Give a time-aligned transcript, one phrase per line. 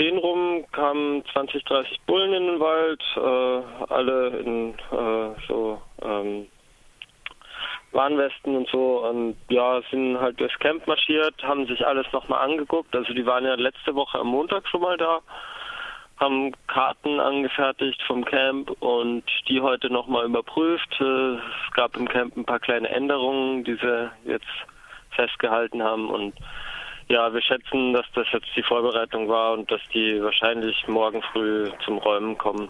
[0.00, 6.46] 10 rum kamen 20, 30 Bullen in den Wald, äh, alle in äh, so ähm,
[7.92, 12.96] Warnwesten und so und ja, sind halt durchs Camp marschiert, haben sich alles nochmal angeguckt.
[12.96, 15.20] Also die waren ja letzte Woche am Montag schon mal da,
[16.18, 20.98] haben Karten angefertigt vom Camp und die heute nochmal überprüft.
[20.98, 24.46] Äh, es gab im Camp ein paar kleine Änderungen, die sie jetzt
[25.10, 26.32] festgehalten haben und
[27.10, 31.68] ja, wir schätzen, dass das jetzt die Vorbereitung war und dass die wahrscheinlich morgen früh
[31.84, 32.68] zum Räumen kommen.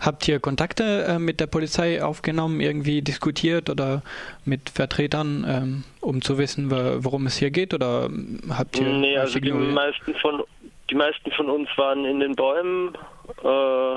[0.00, 4.02] Habt ihr Kontakte äh, mit der Polizei aufgenommen, irgendwie diskutiert oder
[4.46, 7.74] mit Vertretern, ähm, um zu wissen, worum es hier geht?
[7.74, 8.08] Oder
[8.48, 8.88] habt ihr?
[8.88, 10.42] Nee, also die meisten von
[10.88, 12.96] die meisten von uns waren in den Bäumen
[13.44, 13.96] äh,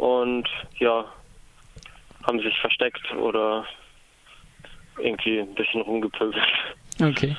[0.00, 0.48] und
[0.78, 1.04] ja
[2.24, 3.64] haben sich versteckt oder
[4.98, 6.42] irgendwie ein bisschen rumgepöbelt.
[7.00, 7.36] Okay.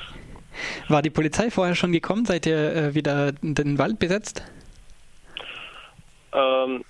[0.88, 2.24] War die Polizei vorher schon gekommen?
[2.24, 4.42] Seid ihr äh, wieder den Wald besetzt?
[6.32, 6.84] Ähm,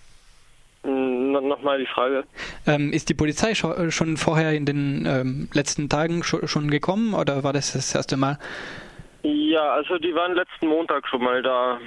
[0.85, 2.25] Nochmal die Frage.
[2.67, 7.55] Ähm, ist die Polizei schon vorher in den ähm, letzten Tagen schon gekommen oder war
[7.55, 8.39] das das erste Mal?
[9.23, 11.79] Ja, also die waren letzten Montag schon mal da.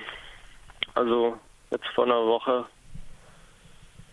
[0.96, 1.38] Also
[1.70, 2.66] jetzt vor einer Woche.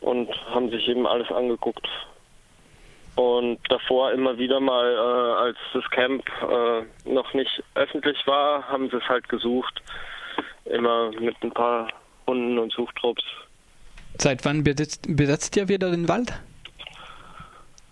[0.01, 1.89] Und haben sich eben alles angeguckt.
[3.17, 8.91] Und davor immer wieder mal, äh, als das Camp äh, noch nicht öffentlich war, haben
[8.91, 9.83] sie es halt gesucht.
[10.65, 11.89] Immer mit ein paar
[12.27, 13.23] Hunden und Suchtrupps.
[14.19, 16.31] Seit wann besetzt, besetzt ihr wieder den Wald?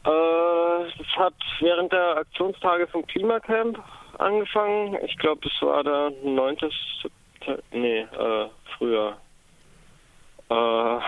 [0.05, 3.79] Äh, das hat während der Aktionstage vom Klimacamp
[4.19, 4.97] angefangen.
[5.05, 6.57] Ich glaube, es war der 9.
[7.03, 7.62] September.
[7.73, 9.17] Nee, äh, früher.
[10.48, 10.98] Äh,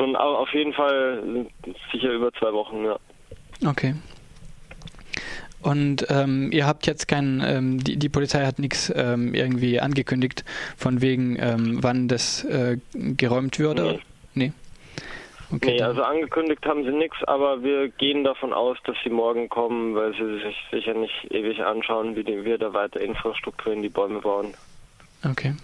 [0.00, 1.46] schon auf jeden Fall
[1.92, 2.98] sicher über zwei Wochen, ja.
[3.66, 3.94] Okay.
[5.62, 10.44] Und ähm, ihr habt jetzt kein, ähm, die, die Polizei hat nichts ähm, irgendwie angekündigt,
[10.78, 14.00] von wegen, ähm, wann das äh, geräumt würde?
[14.34, 14.52] Nee.
[15.50, 19.10] Nee, okay, nee also angekündigt haben sie nichts, aber wir gehen davon aus, dass sie
[19.10, 23.72] morgen kommen, weil sie sich sicher nicht ewig anschauen, wie die, wir da weiter Infrastruktur
[23.72, 24.54] in die Bäume bauen.
[25.28, 25.54] Okay.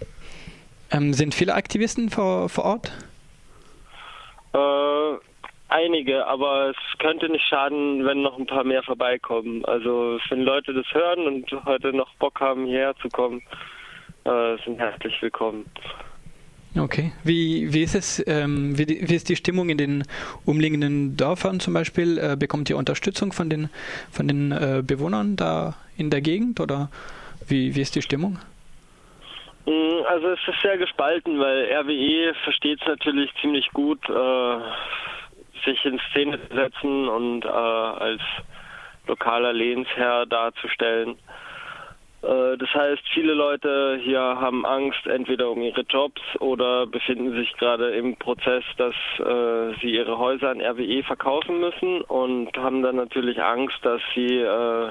[0.91, 2.91] Ähm, sind viele Aktivisten vor, vor Ort?
[5.77, 9.63] Einige, aber es könnte nicht schaden, wenn noch ein paar mehr vorbeikommen.
[9.65, 13.43] Also wenn Leute das hören und heute noch Bock haben, hierher zu kommen,
[14.23, 15.65] äh, sind herzlich willkommen.
[16.75, 17.11] Okay.
[17.23, 20.03] Wie, wie ist es, ähm, wie, wie, ist die Stimmung in den
[20.45, 22.17] umliegenden Dörfern zum Beispiel?
[22.17, 23.69] Äh, bekommt ihr Unterstützung von den,
[24.11, 26.89] von den äh, Bewohnern da in der Gegend oder
[27.47, 28.39] wie, wie ist die Stimmung?
[29.67, 34.57] Mm, also es ist sehr gespalten, weil RWE versteht es natürlich ziemlich gut, äh,
[35.67, 38.21] sich in Szene zu setzen und äh, als
[39.07, 41.17] lokaler Lehnsherr darzustellen.
[42.21, 47.53] Äh, das heißt, viele Leute hier haben Angst entweder um ihre Jobs oder befinden sich
[47.57, 52.95] gerade im Prozess, dass äh, sie ihre Häuser an RWE verkaufen müssen und haben dann
[52.95, 54.89] natürlich Angst, dass sie äh,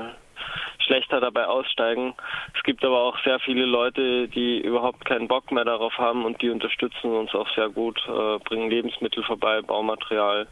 [0.96, 2.14] schlechter dabei aussteigen.
[2.54, 6.40] Es gibt aber auch sehr viele Leute, die überhaupt keinen Bock mehr darauf haben und
[6.40, 10.46] die unterstützen uns auch sehr gut, äh, bringen Lebensmittel vorbei, Baumaterial.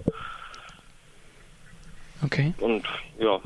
[2.25, 2.55] Okay.
[2.61, 2.85] Und
[3.19, 3.41] ja.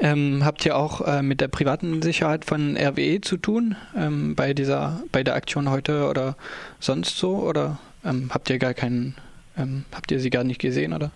[0.00, 4.52] Ähm, habt ihr auch äh, mit der privaten Sicherheit von RWE zu tun ähm, bei
[4.52, 6.36] dieser, bei der Aktion heute oder
[6.80, 7.36] sonst so?
[7.36, 9.16] Oder ähm, habt ihr gar keinen,
[9.56, 11.12] ähm, habt ihr sie gar nicht gesehen oder?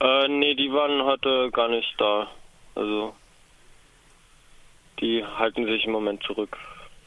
[0.00, 2.28] Äh, nee, die waren heute gar nicht da.
[2.74, 3.14] Also
[5.00, 6.56] die halten sich im Moment zurück.